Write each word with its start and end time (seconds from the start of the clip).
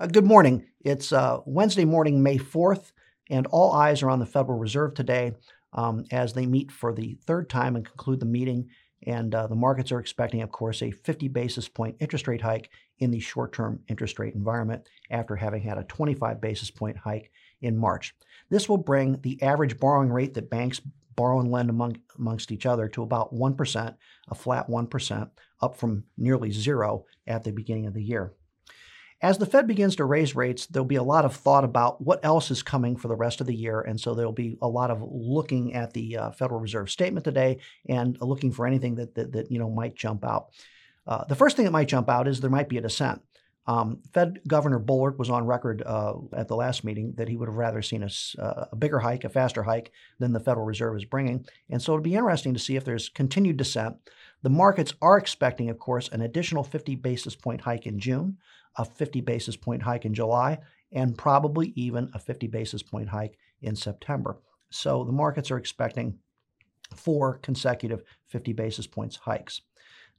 Uh, 0.00 0.06
good 0.06 0.24
morning. 0.24 0.64
It's 0.80 1.12
uh, 1.12 1.40
Wednesday 1.44 1.84
morning, 1.84 2.22
May 2.22 2.38
4th, 2.38 2.92
and 3.30 3.48
all 3.48 3.72
eyes 3.72 4.00
are 4.00 4.10
on 4.10 4.20
the 4.20 4.26
Federal 4.26 4.56
Reserve 4.56 4.94
today 4.94 5.32
um, 5.72 6.04
as 6.12 6.32
they 6.32 6.46
meet 6.46 6.70
for 6.70 6.94
the 6.94 7.18
third 7.26 7.50
time 7.50 7.74
and 7.74 7.84
conclude 7.84 8.20
the 8.20 8.26
meeting. 8.26 8.68
And 9.08 9.34
uh, 9.34 9.48
the 9.48 9.56
markets 9.56 9.90
are 9.90 9.98
expecting, 9.98 10.40
of 10.42 10.52
course, 10.52 10.82
a 10.82 10.92
50 10.92 11.26
basis 11.26 11.68
point 11.68 11.96
interest 11.98 12.28
rate 12.28 12.42
hike 12.42 12.70
in 13.00 13.10
the 13.10 13.18
short 13.18 13.52
term 13.52 13.80
interest 13.88 14.20
rate 14.20 14.34
environment 14.34 14.88
after 15.10 15.34
having 15.34 15.62
had 15.62 15.78
a 15.78 15.84
25 15.84 16.40
basis 16.40 16.70
point 16.70 16.96
hike 16.96 17.32
in 17.60 17.76
March. 17.76 18.14
This 18.50 18.68
will 18.68 18.78
bring 18.78 19.20
the 19.22 19.42
average 19.42 19.80
borrowing 19.80 20.10
rate 20.10 20.34
that 20.34 20.48
banks 20.48 20.80
borrow 21.16 21.40
and 21.40 21.50
lend 21.50 21.70
among, 21.70 21.96
amongst 22.16 22.52
each 22.52 22.66
other 22.66 22.86
to 22.90 23.02
about 23.02 23.34
1%, 23.34 23.96
a 24.28 24.34
flat 24.36 24.68
1%, 24.68 25.30
up 25.60 25.76
from 25.76 26.04
nearly 26.16 26.52
zero 26.52 27.04
at 27.26 27.42
the 27.42 27.50
beginning 27.50 27.86
of 27.86 27.94
the 27.94 28.04
year. 28.04 28.32
As 29.20 29.38
the 29.38 29.46
Fed 29.46 29.66
begins 29.66 29.96
to 29.96 30.04
raise 30.04 30.36
rates, 30.36 30.66
there'll 30.66 30.86
be 30.86 30.96
a 30.96 31.02
lot 31.02 31.24
of 31.24 31.34
thought 31.34 31.64
about 31.64 32.00
what 32.00 32.24
else 32.24 32.52
is 32.52 32.62
coming 32.62 32.96
for 32.96 33.08
the 33.08 33.16
rest 33.16 33.40
of 33.40 33.48
the 33.48 33.54
year. 33.54 33.80
And 33.80 34.00
so 34.00 34.14
there'll 34.14 34.32
be 34.32 34.56
a 34.62 34.68
lot 34.68 34.92
of 34.92 35.02
looking 35.02 35.74
at 35.74 35.92
the 35.92 36.16
uh, 36.16 36.30
Federal 36.30 36.60
Reserve 36.60 36.88
statement 36.88 37.24
today 37.24 37.58
and 37.88 38.16
looking 38.20 38.52
for 38.52 38.66
anything 38.66 38.94
that, 38.96 39.16
that, 39.16 39.32
that 39.32 39.50
you 39.50 39.58
know 39.58 39.70
might 39.70 39.96
jump 39.96 40.24
out. 40.24 40.50
Uh, 41.06 41.24
the 41.24 41.34
first 41.34 41.56
thing 41.56 41.64
that 41.64 41.72
might 41.72 41.88
jump 41.88 42.08
out 42.08 42.28
is 42.28 42.40
there 42.40 42.50
might 42.50 42.68
be 42.68 42.78
a 42.78 42.82
dissent. 42.82 43.20
Um, 43.66 44.00
Fed 44.14 44.40
Governor 44.48 44.78
Bullard 44.78 45.18
was 45.18 45.28
on 45.28 45.44
record 45.44 45.82
uh, 45.84 46.14
at 46.34 46.48
the 46.48 46.56
last 46.56 46.84
meeting 46.84 47.12
that 47.16 47.28
he 47.28 47.36
would 47.36 47.48
have 47.48 47.56
rather 47.56 47.82
seen 47.82 48.02
a, 48.02 48.08
uh, 48.40 48.64
a, 48.72 48.76
bigger 48.76 48.98
hike, 48.98 49.24
a 49.24 49.28
faster 49.28 49.62
hike 49.62 49.92
than 50.18 50.32
the 50.32 50.40
Federal 50.40 50.64
Reserve 50.64 50.96
is 50.96 51.04
bringing. 51.04 51.44
And 51.68 51.82
so 51.82 51.92
it'll 51.92 52.02
be 52.02 52.14
interesting 52.14 52.54
to 52.54 52.60
see 52.60 52.76
if 52.76 52.84
there's 52.86 53.10
continued 53.10 53.58
dissent. 53.58 53.96
The 54.42 54.50
markets 54.50 54.94
are 55.02 55.18
expecting, 55.18 55.68
of 55.68 55.78
course, 55.78 56.08
an 56.08 56.20
additional 56.20 56.62
50 56.64 56.94
basis 56.96 57.34
point 57.34 57.62
hike 57.62 57.86
in 57.86 57.98
June 57.98 58.38
a 58.78 58.84
50 58.84 59.20
basis 59.20 59.56
point 59.56 59.82
hike 59.82 60.04
in 60.04 60.14
July, 60.14 60.58
and 60.92 61.18
probably 61.18 61.72
even 61.74 62.10
a 62.14 62.18
50 62.18 62.46
basis 62.46 62.82
point 62.82 63.08
hike 63.08 63.36
in 63.60 63.76
September. 63.76 64.38
So 64.70 65.04
the 65.04 65.12
markets 65.12 65.50
are 65.50 65.58
expecting 65.58 66.18
four 66.94 67.38
consecutive 67.38 68.02
50 68.28 68.52
basis 68.52 68.86
points 68.86 69.16
hikes. 69.16 69.60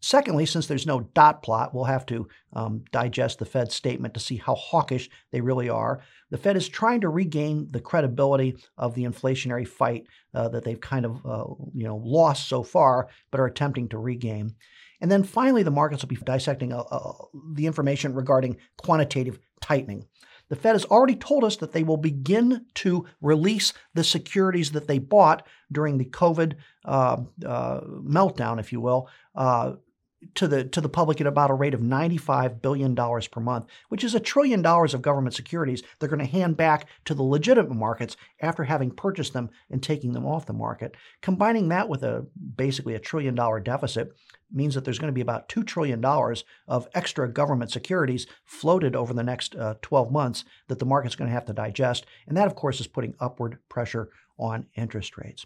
Secondly, 0.01 0.45
since 0.45 0.67
there's 0.67 0.87
no 0.87 1.01
dot 1.13 1.43
plot, 1.43 1.73
we'll 1.73 1.83
have 1.83 2.05
to 2.05 2.27
um, 2.53 2.83
digest 2.91 3.39
the 3.39 3.45
Fed's 3.45 3.75
statement 3.75 4.13
to 4.13 4.19
see 4.19 4.37
how 4.37 4.55
hawkish 4.55 5.09
they 5.31 5.41
really 5.41 5.69
are. 5.69 6.01
The 6.29 6.37
Fed 6.37 6.55
is 6.55 6.69
trying 6.69 7.01
to 7.01 7.09
regain 7.09 7.67
the 7.71 7.81
credibility 7.81 8.55
of 8.77 8.95
the 8.95 9.03
inflationary 9.03 9.67
fight 9.67 10.05
uh, 10.33 10.47
that 10.49 10.63
they've 10.63 10.79
kind 10.79 11.05
of 11.05 11.25
uh, 11.25 11.43
you 11.73 11.83
know 11.83 11.97
lost 11.97 12.47
so 12.47 12.63
far, 12.63 13.09
but 13.29 13.41
are 13.41 13.45
attempting 13.45 13.89
to 13.89 13.97
regain. 13.97 14.55
And 15.01 15.11
then 15.11 15.23
finally, 15.23 15.63
the 15.63 15.71
markets 15.71 16.03
will 16.03 16.09
be 16.09 16.15
dissecting 16.17 16.73
uh, 16.73 16.79
uh, 16.79 17.13
the 17.53 17.65
information 17.65 18.13
regarding 18.13 18.57
quantitative 18.77 19.39
tightening. 19.61 20.05
The 20.49 20.55
Fed 20.55 20.73
has 20.73 20.85
already 20.85 21.15
told 21.15 21.43
us 21.43 21.57
that 21.57 21.73
they 21.73 21.83
will 21.83 21.97
begin 21.97 22.65
to 22.75 23.05
release 23.21 23.71
the 23.93 24.03
securities 24.03 24.71
that 24.71 24.87
they 24.87 24.97
bought 24.97 25.45
during 25.71 25.97
the 25.97 26.05
COVID 26.05 26.55
uh, 26.85 27.17
uh 27.45 27.81
meltdown, 27.81 28.59
if 28.59 28.71
you 28.71 28.81
will, 28.81 29.09
uh, 29.35 29.73
to 30.35 30.47
the 30.47 30.63
to 30.65 30.81
the 30.81 30.89
public 30.89 31.21
at 31.21 31.27
about 31.27 31.49
a 31.49 31.53
rate 31.53 31.73
of 31.73 31.81
95 31.81 32.61
billion 32.61 32.93
dollars 32.93 33.27
per 33.27 33.39
month, 33.39 33.67
which 33.87 34.03
is 34.03 34.13
a 34.13 34.19
trillion 34.19 34.61
dollars 34.61 34.93
of 34.93 35.01
government 35.01 35.33
securities 35.33 35.81
they're 35.99 36.09
going 36.09 36.19
to 36.19 36.25
hand 36.25 36.57
back 36.57 36.87
to 37.05 37.13
the 37.13 37.23
legitimate 37.23 37.73
markets 37.73 38.17
after 38.41 38.65
having 38.65 38.91
purchased 38.91 39.33
them 39.33 39.49
and 39.69 39.81
taking 39.81 40.13
them 40.13 40.25
off 40.25 40.45
the 40.45 40.53
market. 40.53 40.95
Combining 41.21 41.69
that 41.69 41.87
with 41.87 42.03
a 42.03 42.25
basically 42.55 42.95
a 42.95 42.99
trillion 42.99 43.35
dollar 43.35 43.59
deficit 43.59 44.13
means 44.51 44.75
that 44.75 44.83
there's 44.83 44.99
going 44.99 45.11
to 45.11 45.15
be 45.15 45.21
about 45.21 45.47
$2 45.47 45.65
trillion 45.65 46.03
of 46.67 46.87
extra 46.93 47.31
government 47.31 47.71
securities 47.71 48.25
floated 48.45 48.95
over 48.95 49.13
the 49.13 49.23
next 49.23 49.55
uh, 49.55 49.75
12 49.81 50.11
months 50.11 50.43
that 50.67 50.79
the 50.79 50.85
market's 50.85 51.15
going 51.15 51.27
to 51.27 51.33
have 51.33 51.45
to 51.45 51.53
digest. 51.53 52.05
And 52.27 52.35
that, 52.35 52.47
of 52.47 52.55
course, 52.55 52.79
is 52.79 52.87
putting 52.87 53.13
upward 53.19 53.59
pressure 53.69 54.09
on 54.39 54.65
interest 54.75 55.17
rates. 55.17 55.45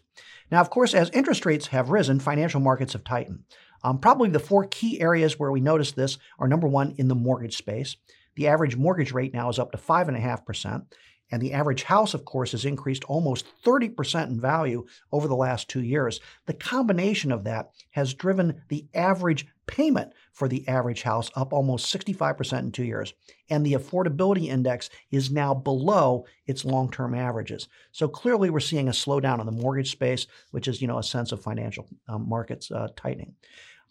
Now, 0.51 0.61
of 0.61 0.69
course, 0.69 0.93
as 0.93 1.09
interest 1.09 1.45
rates 1.45 1.67
have 1.67 1.89
risen, 1.89 2.19
financial 2.19 2.61
markets 2.61 2.93
have 2.93 3.03
tightened. 3.03 3.43
Um, 3.83 3.99
probably 3.99 4.29
the 4.29 4.39
four 4.39 4.65
key 4.65 5.01
areas 5.01 5.37
where 5.37 5.51
we 5.51 5.61
notice 5.61 5.91
this 5.91 6.17
are 6.39 6.47
number 6.47 6.67
one, 6.67 6.95
in 6.97 7.07
the 7.07 7.15
mortgage 7.15 7.57
space. 7.57 7.97
The 8.35 8.47
average 8.47 8.75
mortgage 8.75 9.11
rate 9.11 9.33
now 9.33 9.49
is 9.49 9.59
up 9.59 9.71
to 9.71 9.77
5.5%. 9.77 10.85
And 11.31 11.41
the 11.41 11.53
average 11.53 11.83
house, 11.83 12.13
of 12.13 12.25
course, 12.25 12.51
has 12.51 12.63
increased 12.63 13.03
almost 13.05 13.47
30% 13.65 14.27
in 14.27 14.39
value 14.39 14.85
over 15.11 15.27
the 15.27 15.35
last 15.35 15.67
two 15.67 15.81
years. 15.81 16.19
The 16.45 16.53
combination 16.53 17.31
of 17.31 17.43
that 17.45 17.71
has 17.91 18.13
driven 18.13 18.61
the 18.69 18.85
average 18.93 19.47
payment 19.65 20.13
for 20.33 20.47
the 20.47 20.67
average 20.67 21.03
house 21.03 21.31
up 21.35 21.53
almost 21.53 21.93
65% 21.93 22.59
in 22.59 22.71
two 22.71 22.83
years. 22.83 23.13
And 23.49 23.65
the 23.65 23.73
affordability 23.73 24.47
index 24.47 24.89
is 25.11 25.31
now 25.31 25.53
below 25.53 26.25
its 26.47 26.65
long-term 26.65 27.13
averages. 27.13 27.67
So 27.91 28.07
clearly 28.07 28.49
we're 28.49 28.59
seeing 28.59 28.87
a 28.87 28.91
slowdown 28.91 29.39
in 29.39 29.45
the 29.45 29.51
mortgage 29.51 29.91
space, 29.91 30.27
which 30.51 30.67
is, 30.67 30.81
you 30.81 30.87
know, 30.87 30.97
a 30.97 31.03
sense 31.03 31.31
of 31.31 31.41
financial 31.41 31.87
um, 32.09 32.27
markets 32.27 32.71
uh, 32.71 32.87
tightening. 32.95 33.35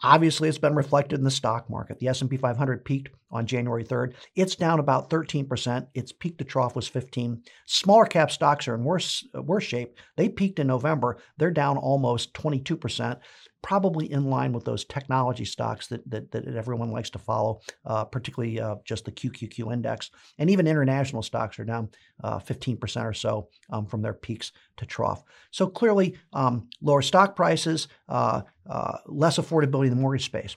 Obviously, 0.05 0.49
it's 0.49 0.59
been 0.59 0.75
reflected 0.75 1.21
in 1.21 1.25
the 1.25 1.31
stock 1.31 1.71
market. 1.71 2.01
The 2.01 2.09
S&P 2.09 2.37
500 2.37 2.85
peaked 2.85 3.11
on 3.31 3.47
January 3.47 3.85
3rd. 3.85 4.15
It's 4.35 4.57
down 4.57 4.81
about 4.81 5.11
13%. 5.11 5.87
Its 5.95 6.11
peak 6.11 6.39
to 6.39 6.45
trough 6.45 6.75
was 6.75 6.89
15. 6.89 7.41
Smaller 7.67 8.07
cap 8.07 8.33
stocks 8.33 8.67
are 8.67 8.75
in 8.75 8.83
worse 8.83 9.25
worse 9.33 9.63
shape. 9.63 9.97
They 10.17 10.29
peaked 10.29 10.59
in 10.59 10.67
November. 10.67 11.19
They're 11.37 11.53
down 11.53 11.77
almost 11.77 12.35
22% 12.35 13.21
probably 13.63 14.11
in 14.11 14.25
line 14.25 14.53
with 14.53 14.65
those 14.65 14.85
technology 14.85 15.45
stocks 15.45 15.87
that, 15.87 16.09
that, 16.11 16.32
that 16.33 16.47
everyone 16.47 16.91
likes 16.91 17.11
to 17.11 17.19
follow, 17.19 17.61
uh, 17.85 18.05
particularly 18.05 18.61
uh, 18.61 18.77
just 18.85 19.05
the 19.05 19.13
QQQ 19.13 19.73
index. 19.73 20.11
And 20.39 20.51
even 20.51 20.67
international 20.67 21.23
stocks 21.23 21.59
are 21.59 21.65
down 21.65 21.91
uh, 22.23 22.39
15% 22.39 23.05
or 23.05 23.13
so 23.15 23.49
um, 23.71 23.87
from 23.87 24.03
their 24.03 24.15
peaks 24.15 24.53
to 24.79 24.87
trough. 24.87 25.23
So 25.51 25.67
clearly, 25.67 26.17
um, 26.33 26.69
lower 26.81 27.03
stock 27.03 27.37
prices, 27.37 27.89
uh, 28.09 28.43
uh, 28.69 28.99
less 29.07 29.39
affordability 29.39 29.85
in 29.87 29.91
the 29.91 30.01
mortgage 30.01 30.27
space. 30.27 30.57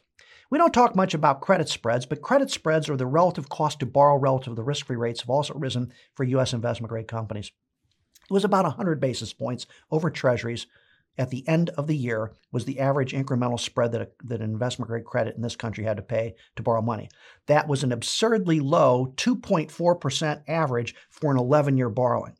We 0.51 0.57
don't 0.59 0.73
talk 0.73 0.95
much 0.95 1.13
about 1.13 1.41
credit 1.41 1.69
spreads, 1.69 2.05
but 2.05 2.21
credit 2.21 2.51
spreads 2.51 2.87
or 2.87 2.95
the 2.95 3.07
relative 3.07 3.49
cost 3.49 3.79
to 3.79 3.85
borrow 3.85 4.17
relative 4.17 4.51
to 4.51 4.55
the 4.55 4.63
risk 4.63 4.85
free 4.85 4.95
rates 4.95 5.21
have 5.21 5.29
also 5.29 5.55
risen 5.55 5.91
for 6.13 6.23
U.S. 6.23 6.53
investment 6.53 6.89
grade 6.89 7.07
companies. 7.07 7.51
It 8.29 8.33
was 8.33 8.45
about 8.45 8.65
100 8.65 8.99
basis 8.99 9.33
points 9.33 9.65
over 9.91 10.09
treasuries 10.09 10.67
at 11.17 11.29
the 11.29 11.47
end 11.47 11.69
of 11.71 11.87
the 11.87 11.95
year 11.95 12.33
was 12.51 12.65
the 12.65 12.79
average 12.79 13.13
incremental 13.13 13.59
spread 13.59 13.91
that, 13.93 14.01
a, 14.01 14.09
that 14.23 14.41
an 14.41 14.49
investment 14.49 14.89
grade 14.89 15.05
credit 15.05 15.35
in 15.35 15.41
this 15.41 15.55
country 15.55 15.83
had 15.83 15.97
to 15.97 16.03
pay 16.03 16.35
to 16.55 16.63
borrow 16.63 16.81
money. 16.81 17.09
That 17.47 17.67
was 17.67 17.83
an 17.83 17.91
absurdly 17.91 18.59
low 18.59 19.13
2.4% 19.17 20.43
average 20.47 20.95
for 21.09 21.31
an 21.31 21.37
11 21.37 21.77
year 21.77 21.89
borrowing. 21.89 22.33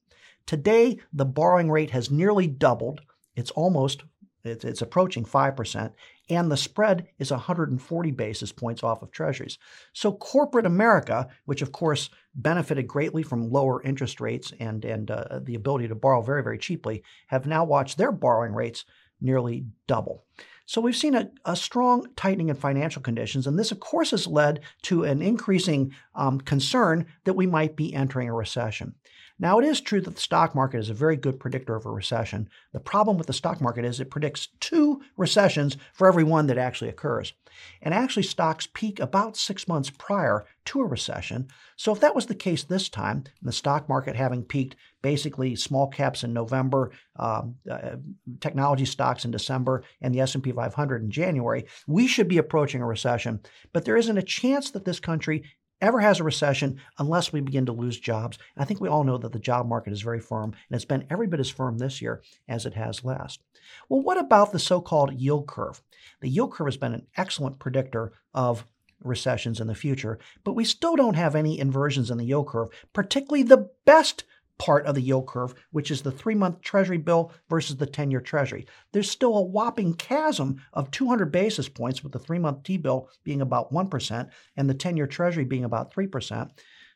Today, 0.46 1.00
the 1.14 1.26
borrowing 1.26 1.72
rate 1.72 1.92
has 1.92 2.12
nearly 2.12 2.48
doubled. 2.48 3.02
It's 3.36 3.52
almost 3.52 4.04
it's 4.44 4.82
approaching 4.82 5.26
5%, 5.26 5.92
and 6.30 6.52
the 6.52 6.58
spread 6.58 7.08
is 7.20 7.32
140 7.32 8.12
basis 8.12 8.52
points 8.52 8.84
off 8.84 9.02
of 9.02 9.12
treasuries. 9.12 9.58
So 9.94 10.12
corporate 10.12 10.66
America, 10.66 11.28
which 11.46 11.62
of 11.62 11.72
course 11.72 12.10
benefited 12.34 12.88
greatly 12.88 13.24
from 13.24 13.52
lower 13.52 13.82
interest 13.84 14.20
rates 14.20 14.52
and, 14.60 14.84
and 14.86 15.12
uh, 15.12 15.40
the 15.44 15.56
ability 15.56 15.88
to 15.88 15.96
borrow 15.96 16.22
very, 16.22 16.44
very 16.44 16.58
cheaply, 16.58 17.04
have 17.28 17.46
now 17.46 17.64
watched 17.64 17.98
their 17.98 18.12
borrowing 18.12 18.54
rates 18.54 18.86
nearly 19.22 19.66
double. 19.88 20.24
So 20.68 20.82
we've 20.82 20.96
seen 20.96 21.14
a, 21.14 21.30
a, 21.46 21.56
strong 21.56 22.08
tightening 22.16 22.50
in 22.50 22.56
financial 22.56 23.02
conditions, 23.02 23.46
and 23.46 23.58
this, 23.58 23.72
of 23.72 23.80
course, 23.80 24.12
has 24.12 24.26
led 24.26 24.62
to 24.84 25.04
an 25.04 25.22
increasing 25.22 25.94
um, 26.16 26.42
concern 26.42 27.06
that 27.24 27.36
we 27.36 27.46
might 27.46 27.76
be 27.76 27.94
entering 27.94 28.30
a 28.30 28.34
recession. 28.34 28.96
Now, 29.38 29.60
it 29.60 29.66
is 29.66 29.82
true 29.82 30.00
that 30.00 30.16
the 30.16 30.22
stock 30.22 30.56
market 30.56 30.78
is 30.80 30.90
a 30.90 30.94
very 30.94 31.18
good 31.18 31.40
predictor 31.40 31.76
of 31.76 31.86
a 31.86 31.92
recession. 31.92 32.50
The 32.72 32.80
problem 32.80 33.18
with 33.18 33.28
the 33.28 33.34
stock 33.34 33.60
market 33.60 33.84
is 33.84 34.00
it 34.00 34.10
predicts 34.10 34.48
two 34.62 35.02
recessions 35.18 35.76
for 35.94 36.08
every 36.08 36.24
one 36.24 36.48
that 36.48 36.58
actually 36.58 36.90
occurs. 36.90 37.34
And 37.82 37.94
actually, 37.94 38.24
stocks 38.24 38.68
peak 38.74 39.00
about 39.00 39.36
six 39.36 39.68
months 39.68 39.90
prior 39.90 40.46
to 40.66 40.82
a 40.82 40.86
recession. 40.86 41.48
So, 41.76 41.92
if 41.92 42.00
that 42.00 42.16
was 42.16 42.28
the 42.28 42.36
case 42.36 42.64
this 42.64 42.88
time, 42.88 43.26
the 43.42 43.52
stock 43.52 43.90
market 43.90 44.16
having 44.16 44.44
peaked 44.44 44.76
basically 45.02 45.56
small 45.56 45.88
caps 45.88 46.24
in 46.24 46.34
November, 46.34 46.92
um, 47.18 47.56
uh, 47.70 47.98
technology 48.40 48.86
stocks 48.86 49.26
in 49.26 49.32
December, 49.32 49.84
and 50.02 50.14
the 50.14 50.22
S&P 50.22 50.52
500 50.52 51.04
in 51.04 51.12
January, 51.12 51.66
we 51.88 52.08
should 52.08 52.28
be 52.28 52.38
approaching 52.38 52.82
a 52.82 52.88
recession. 52.88 53.42
But 53.72 53.86
there 53.86 53.98
isn't 53.98 54.18
a 54.18 54.24
chance 54.24 54.72
that 54.72 54.86
this 54.86 55.00
country 55.00 55.44
ever 55.82 56.00
has 56.00 56.20
a 56.20 56.24
recession 56.24 56.80
unless 56.98 57.32
we 57.32 57.42
begin 57.42 57.66
to 57.66 57.72
lose 57.72 58.00
jobs. 58.00 58.38
And 58.56 58.64
I 58.64 58.66
think 58.66 58.80
we 58.82 58.90
all 58.90 59.04
know 59.04 59.18
that 59.18 59.32
the 59.32 59.40
job 59.40 59.68
market 59.68 59.94
is 59.94 60.02
very 60.02 60.20
firm, 60.20 60.54
and 60.70 60.76
it's 60.76 60.86
been 60.86 61.06
every 61.10 61.28
bit 61.28 61.40
as 61.40 61.50
firm 61.50 61.78
this 61.78 62.02
year 62.02 62.22
as 62.48 62.66
it 62.66 62.74
has 62.74 63.04
last. 63.04 63.42
Well, 63.90 64.02
what 64.02 64.18
about 64.18 64.52
the 64.52 64.60
so 64.60 64.82
called 64.82 65.14
yield 65.14 65.48
curve? 65.48 65.82
The 66.22 66.30
yield 66.30 66.54
curve 66.54 66.68
has 66.68 66.78
been 66.78 66.94
an 66.94 67.08
excellent 67.18 67.60
predictor 67.60 68.14
of 68.34 68.66
recessions 69.04 69.60
in 69.60 69.68
the 69.68 69.76
future, 69.76 70.20
but 70.44 70.54
we 70.54 70.66
still 70.66 70.96
don't 70.96 71.16
have 71.16 71.36
any 71.36 71.60
inversions 71.60 72.10
in 72.10 72.18
the 72.18 72.26
yield 72.26 72.48
curve, 72.48 72.70
particularly 72.94 73.44
the 73.44 73.70
best 73.86 74.24
part 74.58 74.86
of 74.86 74.96
the 74.96 75.02
yield 75.02 75.28
curve, 75.28 75.54
which 75.72 75.92
is 75.92 76.02
the 76.02 76.12
three 76.12 76.36
month 76.36 76.62
Treasury 76.62 76.98
bill 76.98 77.32
versus 77.50 77.78
the 77.78 77.86
10 77.86 78.12
year 78.12 78.22
Treasury. 78.22 78.66
There's 78.92 79.10
still 79.10 79.38
a 79.38 79.42
whopping 79.42 79.96
chasm 79.96 80.62
of 80.74 80.92
200 80.92 81.32
basis 81.32 81.70
points, 81.70 82.04
with 82.04 82.12
the 82.12 82.20
three 82.20 82.40
month 82.40 82.64
T 82.64 82.78
bill 82.78 83.10
being 83.24 83.42
about 83.42 83.72
1% 83.72 84.30
and 84.58 84.70
the 84.70 84.74
10 84.74 84.98
year 84.98 85.08
Treasury 85.08 85.46
being 85.46 85.64
about 85.66 85.94
3%. 85.94 86.50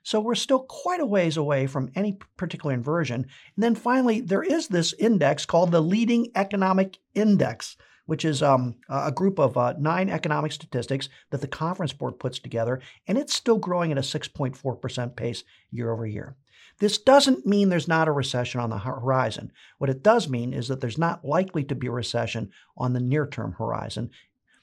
So 0.04 0.20
we're 0.20 0.36
still 0.36 0.64
quite 0.64 1.02
a 1.02 1.06
ways 1.06 1.38
away 1.38 1.68
from 1.68 1.92
any 1.96 2.18
particular 2.38 2.74
inversion. 2.74 3.26
And 3.56 3.64
then 3.64 3.76
finally, 3.76 4.22
there 4.22 4.44
is 4.44 4.68
this 4.68 4.94
index 4.94 5.46
called 5.46 5.72
the 5.72 5.82
Leading 5.82 6.32
Economic 6.36 6.98
Index, 7.14 7.76
which 8.06 8.26
is 8.26 8.42
um, 8.42 8.76
a 8.90 9.12
group 9.12 9.40
of 9.40 9.58
uh, 9.58 9.76
nine 9.78 10.10
economic 10.10 10.52
statistics 10.52 11.10
that 11.30 11.42
the 11.42 11.48
Conference 11.48 11.94
Board 11.94 12.18
puts 12.18 12.40
together, 12.40 12.82
and 13.08 13.18
it's 13.18 13.36
still 13.36 13.60
growing 13.60 13.92
at 13.92 13.98
a 13.98 14.02
6.4% 14.02 15.16
pace 15.16 15.44
year 15.70 15.92
over 15.92 16.08
year. 16.08 16.36
This 16.80 16.98
doesn't 16.98 17.46
mean 17.46 17.70
there's 17.70 17.88
not 17.88 18.08
a 18.08 18.12
recession 18.12 18.62
on 18.62 18.70
the 18.70 18.80
horizon. 18.80 19.52
What 19.78 19.90
it 19.90 20.04
does 20.04 20.30
mean 20.30 20.54
is 20.54 20.68
that 20.68 20.82
there's 20.82 20.98
not 20.98 21.26
likely 21.26 21.64
to 21.66 21.76
be 21.76 21.88
a 21.88 21.92
recession 21.92 22.52
on 22.78 22.94
the 22.94 23.00
near 23.00 23.28
term 23.28 23.54
horizon. 23.54 24.12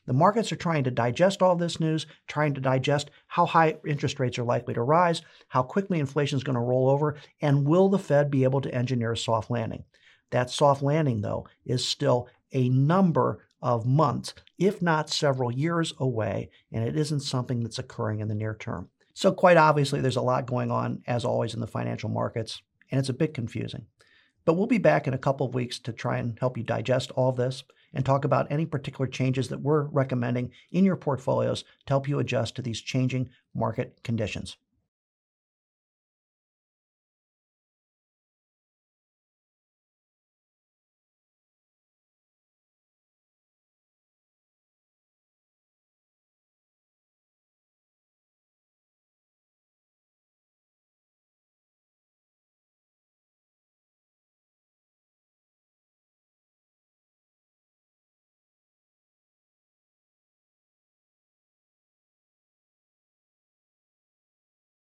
The 0.07 0.13
markets 0.13 0.53
are 0.53 0.57
trying 0.57 0.85
to 0.85 0.91
digest 0.91 1.43
all 1.43 1.57
this 1.57 1.81
news, 1.81 2.07
trying 2.29 2.55
to 2.55 2.61
digest 2.61 3.11
how 3.27 3.45
high 3.45 3.77
interest 3.85 4.21
rates 4.21 4.39
are 4.39 4.45
likely 4.45 4.73
to 4.75 4.83
rise, 4.83 5.21
how 5.49 5.63
quickly 5.63 5.99
inflation 5.99 6.37
is 6.37 6.45
going 6.45 6.55
to 6.55 6.61
roll 6.61 6.89
over, 6.89 7.17
and 7.43 7.67
will 7.67 7.89
the 7.89 7.99
Fed 7.99 8.31
be 8.31 8.45
able 8.45 8.61
to 8.61 8.75
engineer 8.75 9.13
a 9.13 9.17
soft 9.17 9.51
landing? 9.51 9.85
That 10.31 10.51
soft 10.51 10.83
landing, 10.83 11.21
though, 11.23 11.47
is 11.65 11.87
still 11.87 12.29
a 12.53 12.69
number 12.69 13.49
of 13.61 13.85
months, 13.85 14.35
if 14.59 14.81
not 14.81 15.11
several 15.11 15.51
years 15.51 15.93
away, 15.99 16.51
and 16.71 16.85
it 16.85 16.97
isn't 16.97 17.21
something 17.21 17.63
that's 17.63 17.79
occurring 17.79 18.21
in 18.21 18.29
the 18.29 18.35
near 18.35 18.55
term. 18.55 18.91
So, 19.19 19.33
quite 19.33 19.57
obviously, 19.57 20.03
there's 20.03 20.17
a 20.17 20.21
lot 20.21 20.45
going 20.45 20.71
on, 20.71 21.03
as 21.07 21.25
always, 21.25 21.55
in 21.55 21.61
the 21.61 21.67
financial 21.67 22.11
markets, 22.11 22.61
and 22.91 22.99
it's 22.99 23.09
a 23.09 23.15
bit 23.15 23.33
confusing. 23.33 23.87
But 24.45 24.59
we'll 24.59 24.67
be 24.67 24.77
back 24.77 25.07
in 25.07 25.15
a 25.15 25.19
couple 25.19 25.47
of 25.47 25.55
weeks 25.55 25.79
to 25.79 25.93
try 25.95 26.19
and 26.19 26.39
help 26.39 26.59
you 26.59 26.63
digest 26.63 27.13
all 27.13 27.33
this 27.33 27.65
and 27.95 28.05
talk 28.05 28.27
about 28.27 28.47
any 28.53 28.67
particular 28.67 29.07
changes 29.07 29.49
that 29.49 29.63
we're 29.63 29.85
recommending 29.85 30.53
in 30.71 30.85
your 30.85 30.97
portfolios 30.97 31.63
to 31.63 31.95
help 31.95 32.07
you 32.07 32.19
adjust 32.19 32.57
to 32.57 32.63
these 32.63 32.83
changing 32.83 33.31
market 33.55 33.99
conditions. 34.05 34.59